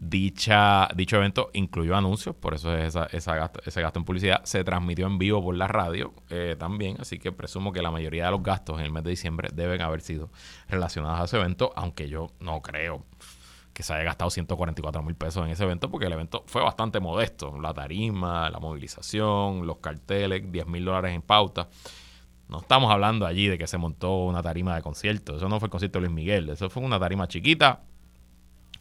[0.00, 4.44] Dicha, dicho evento incluyó anuncios, por eso es esa, ese gasto en publicidad.
[4.44, 8.26] Se transmitió en vivo por la radio eh, también, así que presumo que la mayoría
[8.26, 10.30] de los gastos en el mes de diciembre deben haber sido
[10.68, 13.04] relacionados a ese evento, aunque yo no creo
[13.72, 17.00] que se haya gastado 144 mil pesos en ese evento, porque el evento fue bastante
[17.00, 17.58] modesto.
[17.60, 21.68] La tarima, la movilización, los carteles, 10 mil dólares en pauta.
[22.48, 25.36] No estamos hablando allí de que se montó una tarima de concierto.
[25.36, 26.48] Eso no fue el concierto de Luis Miguel.
[26.50, 27.82] Eso fue una tarima chiquita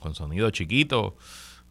[0.08, 1.17] con sonido chiquito,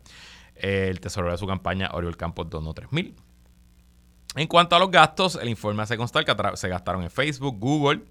[0.55, 3.13] El tesorero de su campaña, Oriol Campos, donó 3.000.
[4.35, 8.03] En cuanto a los gastos, el informe hace constar que se gastaron en Facebook, Google,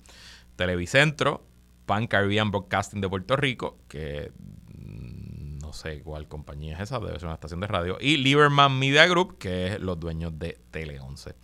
[0.57, 1.45] Televicentro,
[1.87, 4.33] Pan Caribbean Broadcasting de Puerto Rico, que
[4.77, 8.79] mm, no sé cuál compañía es esa, debe ser una estación de radio, y Lieberman
[8.79, 11.37] Media Group, que es los dueños de Tele 11.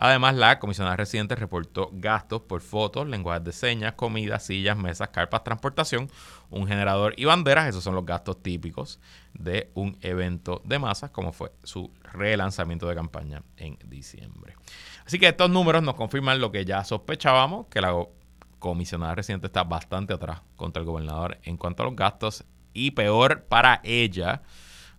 [0.00, 5.42] Además, la comisionada residente reportó gastos por fotos, lenguajes de señas, comida, sillas, mesas, carpas,
[5.42, 6.08] transportación,
[6.50, 7.66] un generador y banderas.
[7.66, 9.00] Esos son los gastos típicos
[9.38, 14.56] de un evento de masas, como fue su relanzamiento de campaña en diciembre.
[15.06, 17.94] Así que estos números nos confirman lo que ya sospechábamos, que la
[18.58, 23.44] comisionada residente está bastante atrás contra el gobernador en cuanto a los gastos y peor
[23.44, 24.42] para ella.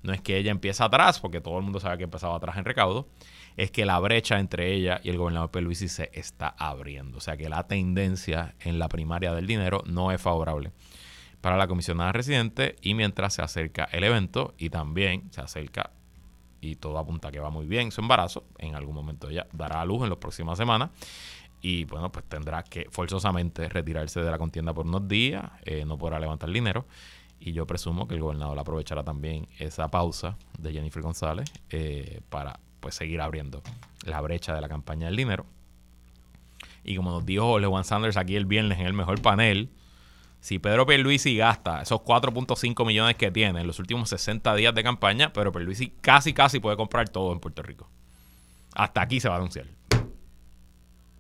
[0.02, 2.64] No es que ella empiece atrás, porque todo el mundo sabe que empezaba atrás en
[2.64, 3.10] recaudo,
[3.58, 7.18] es que la brecha entre ella y el gobernador Pierluisi se está abriendo.
[7.18, 10.72] O sea que la tendencia en la primaria del dinero no es favorable
[11.42, 15.92] para la comisionada residente y mientras se acerca el evento y también se acerca
[16.62, 19.86] y todo apunta que va muy bien su embarazo, en algún momento ella dará a
[19.86, 20.90] luz en las próximas semanas
[21.62, 25.98] y bueno, pues tendrá que forzosamente retirarse de la contienda por unos días, eh, no
[25.98, 26.86] podrá levantar dinero
[27.40, 32.60] y yo presumo que el gobernador aprovechará también esa pausa de Jennifer González eh, para
[32.80, 33.62] pues seguir abriendo
[34.04, 35.46] la brecha de la campaña del dinero.
[36.84, 39.70] Y como nos dijo Lewan Sanders aquí el viernes en el mejor panel,
[40.40, 44.84] si Pedro Pierluisi gasta esos 4.5 millones que tiene en los últimos 60 días de
[44.84, 47.90] campaña, Pedro Pierluisi casi casi puede comprar todo en Puerto Rico.
[48.74, 49.66] Hasta aquí se va a anunciar.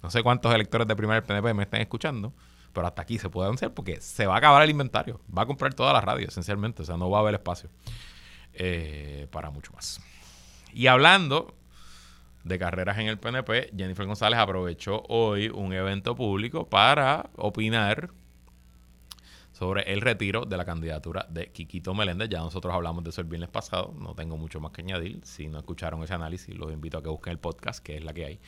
[0.01, 2.34] No sé cuántos electores de primer PNP me estén escuchando,
[2.71, 5.19] pero hasta aquí se puede anunciar porque se va a acabar el inventario.
[5.38, 6.84] Va a comprar toda la radio, esencialmente.
[6.84, 7.69] O sea, no va a haber espacio
[8.53, 10.01] eh, para mucho más.
[10.73, 11.53] Y hablando
[12.45, 18.12] de carreras en el PNP, Jennifer González aprovechó hoy un evento público para opinar
[19.60, 22.30] sobre el retiro de la candidatura de Quiquito Meléndez.
[22.30, 25.19] Ya nosotros hablamos de eso el viernes pasado, no tengo mucho más que añadir.
[25.26, 28.13] Si no escucharon ese análisis, los invito a que busquen el podcast, que es la
[28.13, 28.39] que hay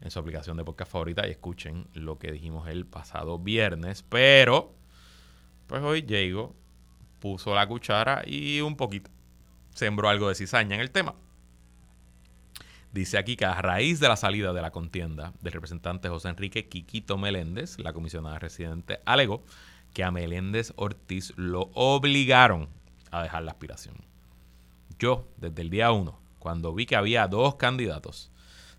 [0.00, 4.04] en su aplicación de podcast favorita, y escuchen lo que dijimos el pasado viernes.
[4.08, 4.72] Pero,
[5.66, 6.54] pues hoy Diego
[7.18, 9.10] puso la cuchara y un poquito
[9.74, 11.16] sembró algo de cizaña en el tema.
[12.92, 16.68] Dice aquí que a raíz de la salida de la contienda del representante José Enrique
[16.68, 19.44] Quiquito Meléndez, la comisionada residente alegó
[19.92, 22.68] que a Meléndez Ortiz lo obligaron
[23.10, 23.96] a dejar la aspiración.
[24.98, 28.30] Yo, desde el día uno, cuando vi que había dos candidatos,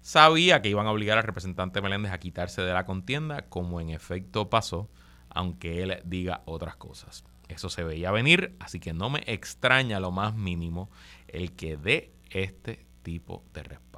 [0.01, 3.89] sabía que iban a obligar al representante Meléndez a quitarse de la contienda, como en
[3.89, 4.89] efecto pasó,
[5.29, 7.23] aunque él diga otras cosas.
[7.47, 10.89] Eso se veía venir, así que no me extraña lo más mínimo
[11.27, 13.91] el que dé este tipo de respuesta.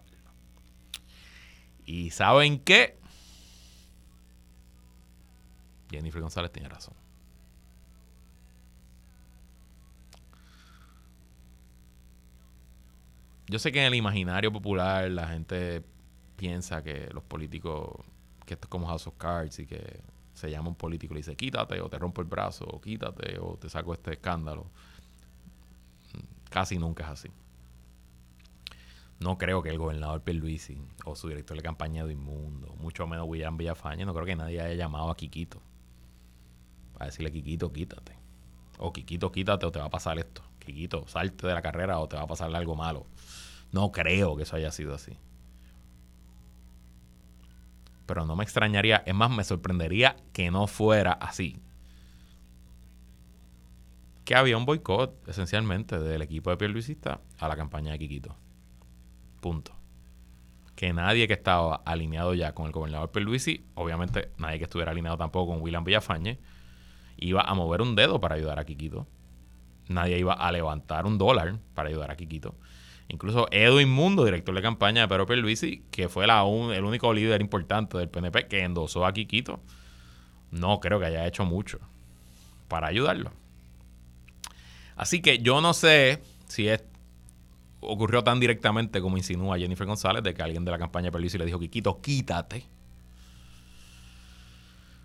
[1.86, 2.97] Y ¿saben qué?
[5.91, 6.95] Jennifer González tiene razón.
[13.48, 15.84] Yo sé que en el imaginario popular la gente
[16.36, 18.04] piensa que los políticos,
[18.46, 20.02] que esto es como House of Cards y que
[20.34, 23.58] se llama un político y dice quítate o te rompo el brazo o quítate o
[23.58, 24.66] te saco este escándalo.
[26.50, 27.30] Casi nunca es así.
[29.20, 33.28] No creo que el gobernador Pierluisi o su director de campaña de Inmundo, mucho menos
[33.28, 35.62] William Villafañe, no creo que nadie haya llamado a Quiquito
[36.94, 38.14] para decirle, Quiquito, quítate.
[38.78, 40.41] O Quiquito, quítate o te va a pasar esto.
[40.64, 43.05] Quiquito, salte de la carrera o te va a pasar algo malo.
[43.72, 45.18] No creo que eso haya sido así.
[48.05, 51.59] Pero no me extrañaría, es más, me sorprendería que no fuera así.
[54.26, 58.36] Que había un boicot, esencialmente, del equipo de Pierluisista a la campaña de Quiquito.
[59.41, 59.74] Punto.
[60.76, 65.18] Que nadie que estaba alineado ya con el gobernador Pierluisi, obviamente nadie que estuviera alineado
[65.18, 66.39] tampoco con William Villafañe,
[67.18, 69.07] iba a mover un dedo para ayudar a Quiquito.
[69.88, 72.56] Nadie iba a levantar un dólar para ayudar a Quiquito.
[73.10, 77.98] Incluso Edwin Mundo, director de campaña de Pedro Pierluisi, que fue el único líder importante
[77.98, 79.60] del PNP que endosó a Quiquito,
[80.52, 81.80] no creo que haya hecho mucho
[82.68, 83.32] para ayudarlo.
[84.96, 86.70] Así que yo no sé si
[87.82, 91.38] ocurrió tan directamente como insinúa Jennifer González, de que alguien de la campaña de Pierluisi
[91.38, 92.66] le dijo, Quiquito, quítate.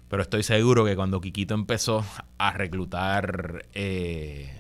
[0.09, 2.05] Pero estoy seguro que cuando Quiquito empezó
[2.39, 4.59] a reclutar eh,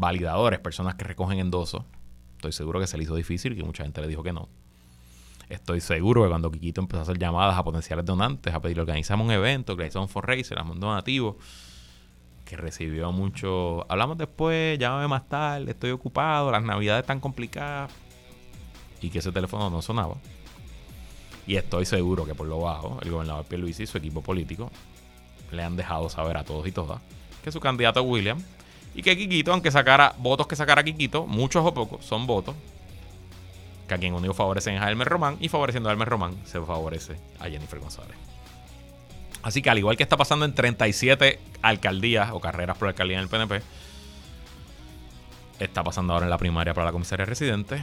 [0.00, 1.84] validadores, personas que recogen endosos,
[2.38, 4.48] Estoy seguro que se le hizo difícil, que mucha gente le dijo que no.
[5.48, 9.26] Estoy seguro que cuando Kikito empezó a hacer llamadas a potenciales donantes, a pedir organizamos
[9.26, 11.36] un evento, organizamos un fundraiser, un donativo,
[12.44, 13.90] que recibió mucho.
[13.90, 17.90] Hablamos después, llámame más tarde, estoy ocupado, las navidades están complicadas.
[19.02, 20.14] Y que ese teléfono no sonaba.
[21.44, 24.70] Y estoy seguro que por lo bajo, el gobernador Pierluisi y su equipo político
[25.50, 27.00] le han dejado saber a todos y todas
[27.42, 28.38] que su candidato William
[28.98, 32.56] y que Quiquito, aunque sacara votos que sacara Quiquito, muchos o pocos, son votos
[33.86, 37.14] que a quien único favorecen a Elmer Román y favoreciendo a Elmer Román se favorece
[37.38, 38.16] a Jennifer González.
[39.44, 43.22] Así que al igual que está pasando en 37 alcaldías o carreras por alcaldía en
[43.22, 43.62] el PNP,
[45.60, 47.80] está pasando ahora en la primaria para la comisaria residente.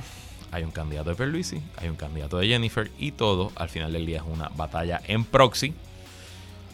[0.51, 4.05] Hay un candidato de Perluisi, hay un candidato de Jennifer y todo al final del
[4.05, 5.73] día es una batalla en proxy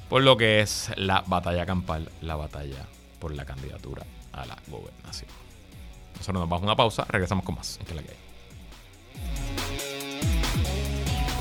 [0.10, 2.88] por lo que es la batalla campal, la batalla
[3.20, 4.04] por la candidatura
[4.34, 5.30] a la gobernación.
[6.14, 7.80] Nosotros nos vamos a una pausa, regresamos con más.
[7.90, 8.32] En la que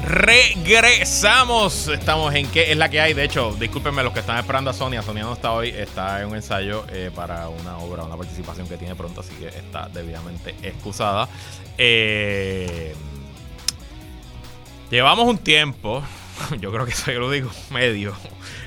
[0.04, 1.88] Regresamos.
[1.88, 3.12] Estamos en qué es la que hay.
[3.12, 5.02] De hecho, discúlpenme los que están esperando a Sonia.
[5.02, 5.68] Sonia no está hoy.
[5.68, 9.20] Está en un ensayo eh, para una obra, una participación que tiene pronto.
[9.20, 11.28] Así que está debidamente excusada.
[11.76, 12.94] Eh,
[14.90, 16.02] llevamos un tiempo.
[16.58, 18.14] Yo creo que soy el único medio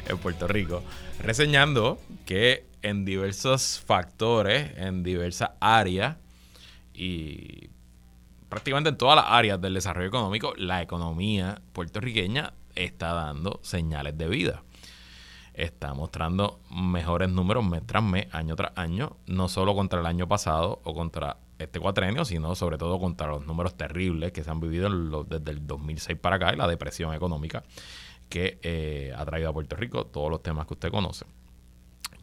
[0.08, 0.84] en Puerto Rico.
[1.20, 6.18] Reseñando que en diversos factores, en diversas áreas
[6.94, 7.70] y
[8.50, 14.28] prácticamente en todas las áreas del desarrollo económico, la economía puertorriqueña está dando señales de
[14.28, 14.64] vida.
[15.54, 20.28] Está mostrando mejores números mes tras mes, año tras año, no solo contra el año
[20.28, 24.60] pasado o contra este cuatrenio, sino sobre todo contra los números terribles que se han
[24.60, 27.64] vivido desde el 2006 para acá y la depresión económica
[28.30, 31.26] que eh, ha traído a Puerto Rico, todos los temas que usted conoce.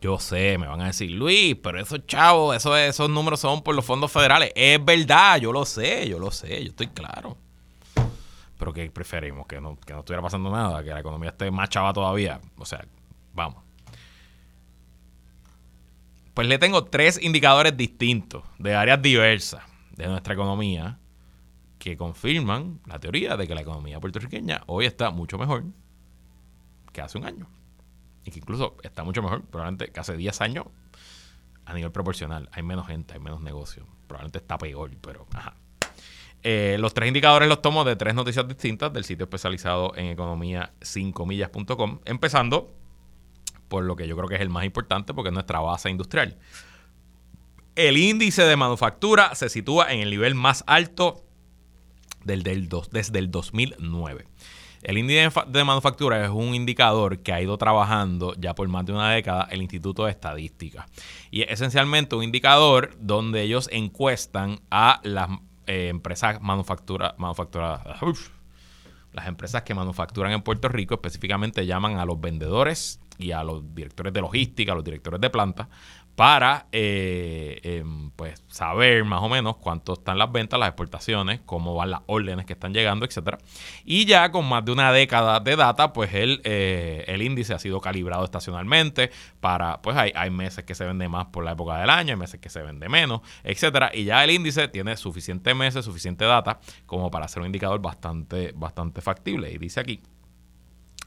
[0.01, 3.75] Yo sé, me van a decir, Luis, pero esos chavos, esos, esos números son por
[3.75, 4.51] los fondos federales.
[4.55, 7.37] Es verdad, yo lo sé, yo lo sé, yo estoy claro.
[8.59, 11.69] Pero que preferimos que no, que no estuviera pasando nada, que la economía esté más
[11.69, 12.41] chava todavía.
[12.57, 12.83] O sea,
[13.35, 13.63] vamos.
[16.33, 19.63] Pues le tengo tres indicadores distintos de áreas diversas
[19.97, 20.99] de nuestra economía
[21.79, 25.65] que confirman la teoría de que la economía puertorriqueña hoy está mucho mejor
[26.93, 27.60] que hace un año
[28.25, 30.67] y que incluso está mucho mejor, probablemente que hace 10 años
[31.65, 32.49] a nivel proporcional.
[32.53, 33.87] Hay menos gente, hay menos negocio.
[34.07, 35.57] Probablemente está peor, pero ajá.
[36.43, 40.73] Eh, los tres indicadores los tomo de tres noticias distintas del sitio especializado en economía
[40.81, 42.75] 5millas.com, empezando
[43.69, 46.39] por lo que yo creo que es el más importante porque es nuestra base industrial.
[47.77, 51.25] El índice de manufactura se sitúa en el nivel más alto
[52.25, 54.27] del, del dos, desde el 2009.
[54.83, 58.93] El índice de manufactura es un indicador que ha ido trabajando ya por más de
[58.93, 60.87] una década el Instituto de Estadística.
[61.31, 65.29] Y es esencialmente un indicador donde ellos encuestan a las
[65.67, 68.01] eh, empresas manufactura, manufacturadas.
[69.13, 73.75] Las empresas que manufacturan en Puerto Rico específicamente llaman a los vendedores y a los
[73.75, 75.69] directores de logística, a los directores de planta,
[76.15, 81.75] para eh, em, pues saber más o menos cuánto están las ventas, las exportaciones, cómo
[81.75, 83.39] van las órdenes que están llegando, etcétera.
[83.85, 87.59] Y ya con más de una década de data, pues el, eh, el índice ha
[87.59, 91.79] sido calibrado estacionalmente para, pues hay, hay meses que se vende más por la época
[91.79, 93.91] del año, hay meses que se vende menos, etcétera.
[93.95, 98.53] Y ya el índice tiene suficiente meses, suficiente data como para ser un indicador bastante,
[98.55, 99.51] bastante factible.
[99.51, 100.03] Y dice aquí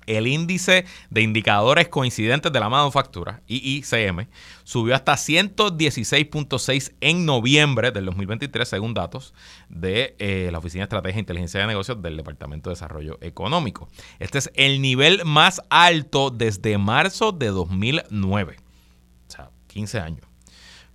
[0.06, 4.28] el índice de indicadores coincidentes de la manufactura, IICM,
[4.64, 9.34] subió hasta 116.6 en noviembre del 2023, según datos
[9.70, 13.89] de eh, la Oficina de Estrategia e Inteligencia de Negocios del Departamento de Desarrollo Económico.
[14.20, 18.58] Este es el nivel más alto desde marzo de 2009.
[19.28, 20.32] O sea, 15 años.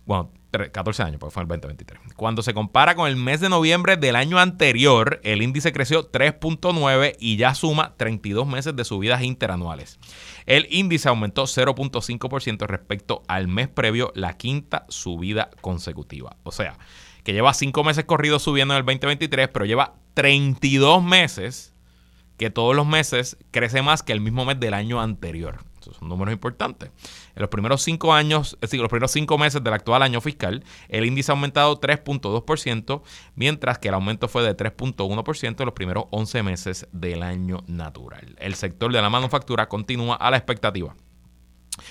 [0.08, 2.14] Bueno, 14 años, porque fue en el 2023.
[2.16, 7.16] Cuando se compara con el mes de noviembre del año anterior, el índice creció 3.9
[7.20, 9.98] y ya suma 32 meses de subidas interanuales.
[10.46, 16.38] El índice aumentó 0.5% respecto al mes previo, la quinta subida consecutiva.
[16.42, 16.78] O sea,
[17.22, 21.74] que lleva 5 meses corridos subiendo en el 2023, pero lleva 32 meses
[22.38, 25.58] que todos los meses crece más que el mismo mes del año anterior
[25.92, 26.90] son números importantes.
[27.34, 30.64] En los primeros cinco años, es decir, los primeros cinco meses del actual año fiscal,
[30.88, 33.02] el índice ha aumentado 3.2%,
[33.34, 38.36] mientras que el aumento fue de 3.1% en los primeros 11 meses del año natural.
[38.38, 40.94] El sector de la manufactura continúa a la expectativa.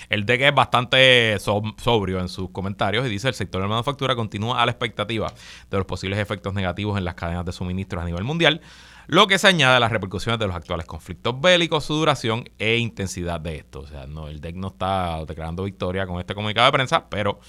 [0.08, 4.14] El DG es bastante sobrio en sus comentarios y dice el sector de la manufactura
[4.14, 5.32] continúa a la expectativa
[5.70, 8.60] de los posibles efectos negativos en las cadenas de suministros a nivel mundial,
[9.08, 12.76] lo que se añade a las repercusiones de los actuales conflictos bélicos, su duración e
[12.76, 13.80] intensidad de esto.
[13.80, 17.40] O sea, no, el DEC no está declarando victoria con este comunicado de prensa, pero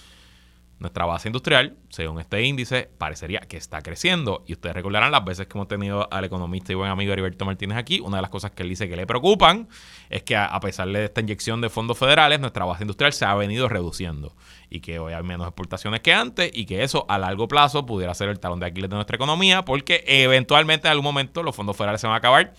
[0.80, 4.44] nuestra base industrial, según este índice, parecería que está creciendo.
[4.48, 7.78] Y ustedes recordarán las veces que hemos tenido al economista y buen amigo Heriberto Martínez
[7.78, 8.00] aquí.
[8.00, 9.68] Una de las cosas que él dice que le preocupan
[10.10, 13.36] es que a pesar de esta inyección de fondos federales, nuestra base industrial se ha
[13.36, 14.36] venido reduciendo.
[14.70, 18.14] Y que hoy hay menos exportaciones que antes y que eso a largo plazo pudiera
[18.14, 21.76] ser el talón de Aquiles de nuestra economía porque eventualmente en algún momento los fondos
[21.76, 22.54] federales se van a acabar,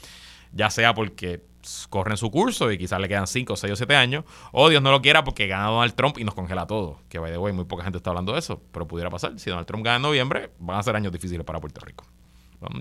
[0.52, 1.49] ya sea porque
[1.88, 4.90] corren su curso y quizás le quedan 5, 6 o 7 años, o Dios no
[4.90, 6.98] lo quiera porque gana Donald Trump y nos congela todo.
[7.08, 9.38] Que by the way, muy poca gente está hablando de eso, pero pudiera pasar.
[9.38, 12.04] Si Donald Trump gana en noviembre, van a ser años difíciles para Puerto Rico.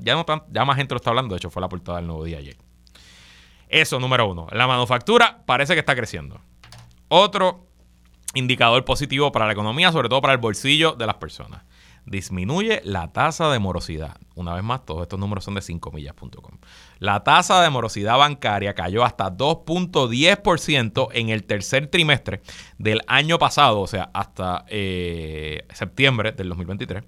[0.04, 2.24] Ya, no ya más gente lo está hablando, de hecho fue la portada del nuevo
[2.24, 2.58] día ayer.
[3.70, 4.48] Eso, número uno.
[4.52, 6.42] La manufactura parece que está creciendo.
[7.08, 7.68] Otro
[8.34, 11.62] indicador positivo para la economía, sobre todo para el bolsillo de las personas
[12.10, 14.18] disminuye la tasa de morosidad.
[14.36, 16.58] Una vez más, todos estos números son de 5millas.com.
[17.00, 22.42] La tasa de morosidad bancaria cayó hasta 2.10% en el tercer trimestre
[22.78, 27.04] del año pasado, o sea, hasta eh, septiembre del 2023.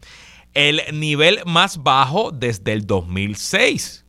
[0.53, 4.05] El nivel más bajo desde el 2006.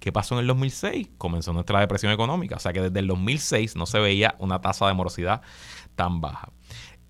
[0.00, 1.08] ¿Qué pasó en el 2006?
[1.16, 2.56] Comenzó nuestra depresión económica.
[2.56, 5.40] O sea que desde el 2006 no se veía una tasa de morosidad
[5.94, 6.50] tan baja.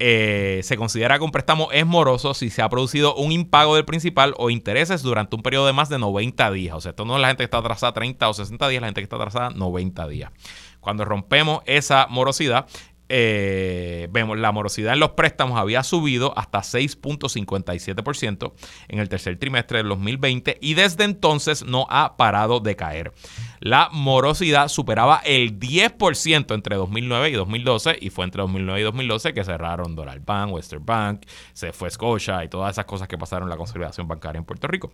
[0.01, 3.85] Eh, se considera que un préstamo es moroso si se ha producido un impago del
[3.85, 6.75] principal o intereses durante un periodo de más de 90 días.
[6.75, 8.89] O sea, esto no es la gente que está atrasada 30 o 60 días, la
[8.89, 10.33] gente que está atrasada 90 días.
[10.81, 12.67] Cuando rompemos esa morosidad,
[13.09, 18.53] eh, vemos la morosidad en los préstamos había subido hasta 6.57%
[18.89, 23.13] en el tercer trimestre del 2020 y desde entonces no ha parado de caer.
[23.61, 29.35] La morosidad superaba el 10% entre 2009 y 2012 y fue entre 2009 y 2012
[29.35, 33.47] que cerraron Doral Bank, Western Bank, se fue Scotia y todas esas cosas que pasaron
[33.47, 34.93] en la consolidación bancaria en Puerto Rico.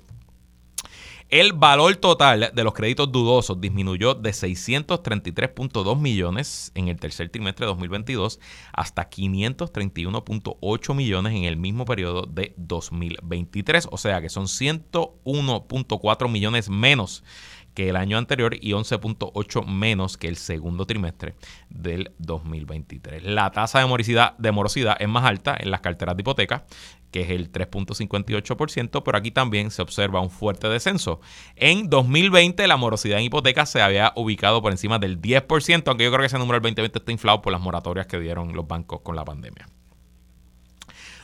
[1.31, 7.67] El valor total de los créditos dudosos disminuyó de 633.2 millones en el tercer trimestre
[7.67, 8.41] de 2022
[8.73, 13.87] hasta 531.8 millones en el mismo periodo de 2023.
[13.93, 17.23] O sea que son 101.4 millones menos
[17.75, 21.35] que el año anterior y 11.8 menos que el segundo trimestre
[21.69, 23.25] del 2023.
[23.25, 26.67] La tasa de morosidad, de morosidad es más alta en las carteras de hipoteca,
[27.11, 31.21] que es el 3.58%, pero aquí también se observa un fuerte descenso.
[31.57, 36.11] En 2020 la morosidad en hipoteca se había ubicado por encima del 10%, aunque yo
[36.11, 39.01] creo que ese número del 2020 está inflado por las moratorias que dieron los bancos
[39.01, 39.69] con la pandemia.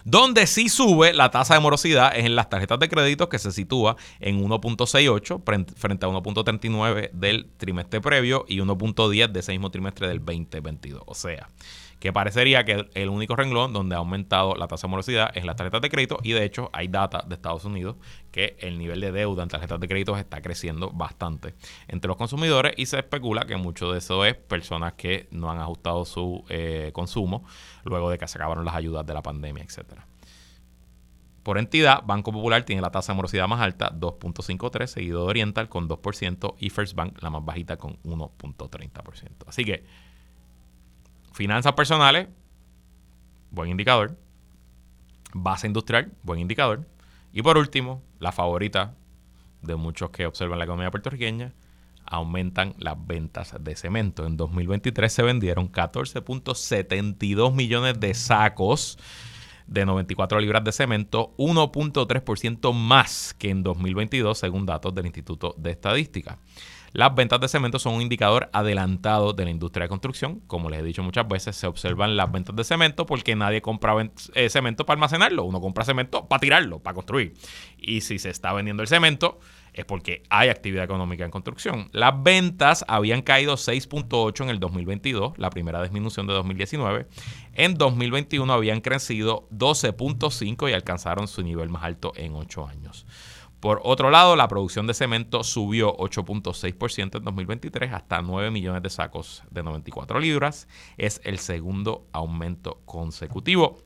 [0.09, 3.50] Donde sí sube la tasa de morosidad es en las tarjetas de crédito que se
[3.50, 5.42] sitúa en 1.68
[5.74, 11.02] frente a 1.39 del trimestre previo y 1.10 de ese mismo trimestre del 2022.
[11.07, 11.48] O sea,
[12.01, 15.57] que parecería que el único renglón donde ha aumentado la tasa de morosidad es las
[15.57, 17.97] tarjetas de crédito y de hecho hay data de Estados Unidos
[18.30, 21.55] que el nivel de deuda en tarjetas de crédito está creciendo bastante
[21.88, 25.59] entre los consumidores y se especula que mucho de eso es personas que no han
[25.59, 27.44] ajustado su eh, consumo
[27.84, 30.07] luego de que se acabaron las ayudas de la pandemia, etcétera.
[31.47, 35.68] Por entidad, Banco Popular tiene la tasa de morosidad más alta, 2.53, seguido de Oriental
[35.68, 39.44] con 2% y First Bank la más bajita con 1.30%.
[39.47, 39.84] Así que
[41.37, 42.28] Finanzas personales,
[43.51, 44.16] buen indicador.
[45.34, 46.89] Base industrial, buen indicador.
[47.30, 48.95] Y por último, la favorita
[49.61, 51.53] de muchos que observan la economía puertorriqueña,
[52.07, 54.24] aumentan las ventas de cemento.
[54.24, 58.99] En 2023 se vendieron 14.72 millones de sacos
[59.66, 65.72] de 94 libras de cemento, 1.3% más que en 2022 según datos del Instituto de
[65.72, 66.39] Estadística.
[66.93, 70.41] Las ventas de cemento son un indicador adelantado de la industria de construcción.
[70.47, 73.95] Como les he dicho muchas veces, se observan las ventas de cemento porque nadie compra
[74.34, 75.45] eh, cemento para almacenarlo.
[75.45, 77.34] Uno compra cemento para tirarlo, para construir.
[77.78, 79.39] Y si se está vendiendo el cemento,
[79.76, 81.91] es porque hay actividad económica en construcción.
[81.93, 87.07] Las ventas habían caído 6.8 en el 2022, la primera disminución de 2019.
[87.53, 93.07] En 2021 habían crecido 12.5 y alcanzaron su nivel más alto en 8 años.
[93.66, 98.90] Por otro lado, la producción de cemento subió 8.6% en 2023 hasta 9 millones de
[98.90, 100.68] sacos de 94 libras.
[100.96, 103.82] Es el segundo aumento consecutivo.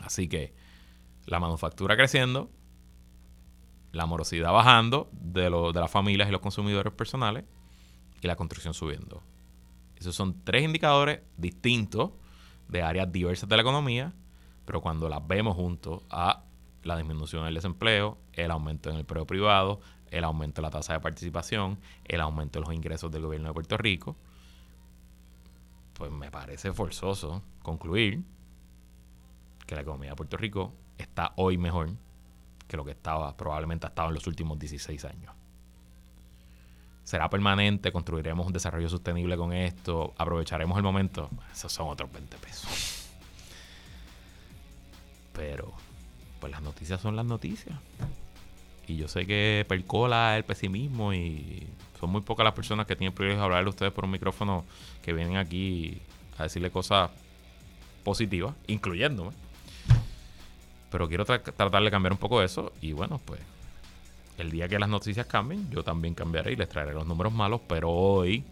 [0.00, 0.56] Así que
[1.24, 2.50] la manufactura creciendo,
[3.92, 7.44] la morosidad bajando de, de las familias y los consumidores personales
[8.22, 9.22] y la construcción subiendo.
[9.94, 12.10] Esos son tres indicadores distintos
[12.66, 14.12] de áreas diversas de la economía,
[14.64, 16.42] pero cuando las vemos juntos a
[16.84, 19.80] la disminución del desempleo, el aumento en el empleo privado,
[20.10, 23.54] el aumento de la tasa de participación, el aumento de los ingresos del gobierno de
[23.54, 24.16] Puerto Rico,
[25.94, 28.22] pues me parece forzoso concluir
[29.66, 31.90] que la economía de Puerto Rico está hoy mejor
[32.66, 35.34] que lo que estaba, probablemente ha estado en los últimos 16 años.
[37.04, 37.92] ¿Será permanente?
[37.92, 40.14] ¿Construiremos un desarrollo sostenible con esto?
[40.16, 41.28] ¿Aprovecharemos el momento?
[41.52, 43.10] Esos son otros 20 pesos.
[45.34, 45.74] Pero,
[46.44, 47.74] pues las noticias son las noticias.
[48.86, 51.66] Y yo sé que percola el pesimismo y
[51.98, 54.10] son muy pocas las personas que tienen el privilegio de hablarle a ustedes por un
[54.10, 54.66] micrófono
[55.00, 56.02] que vienen aquí
[56.36, 57.10] a decirle cosas
[58.04, 59.30] positivas, incluyéndome.
[60.90, 62.74] Pero quiero tratar de cambiar un poco eso.
[62.82, 63.40] Y bueno, pues
[64.36, 67.62] el día que las noticias cambien, yo también cambiaré y les traeré los números malos.
[67.66, 68.44] Pero hoy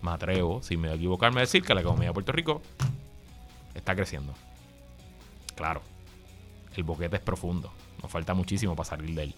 [0.00, 2.62] me atrevo, sin me equivocarme, a decir que la economía de Puerto Rico
[3.74, 4.32] está creciendo.
[5.56, 5.82] Claro,
[6.76, 7.72] el boquete es profundo.
[8.02, 9.34] Nos falta muchísimo para salir de él.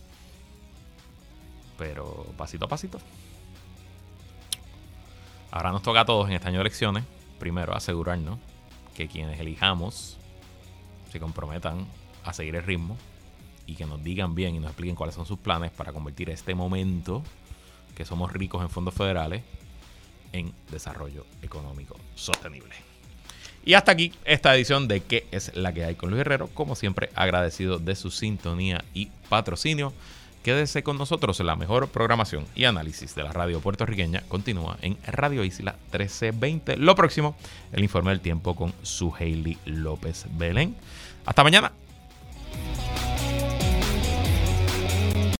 [1.78, 2.98] Pero pasito a pasito.
[5.50, 7.04] Ahora nos toca a todos en este año de elecciones,
[7.38, 8.38] primero asegurarnos
[8.94, 10.16] que quienes elijamos
[11.10, 11.86] se comprometan
[12.24, 12.96] a seguir el ritmo
[13.66, 16.54] y que nos digan bien y nos expliquen cuáles son sus planes para convertir este
[16.54, 17.22] momento
[17.94, 19.42] que somos ricos en fondos federales
[20.32, 22.85] en desarrollo económico sostenible.
[23.66, 26.46] Y hasta aquí esta edición de ¿Qué es la que hay con Luis Herrero?
[26.54, 29.92] Como siempre, agradecido de su sintonía y patrocinio.
[30.44, 31.40] Quédese con nosotros.
[31.40, 36.76] La mejor programación y análisis de la radio puertorriqueña continúa en Radio Isla 1320.
[36.76, 37.36] Lo próximo,
[37.72, 40.76] el informe del tiempo con su Hailey López Belén.
[41.24, 41.72] Hasta mañana.